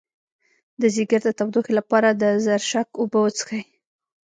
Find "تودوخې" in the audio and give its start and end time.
1.37-1.73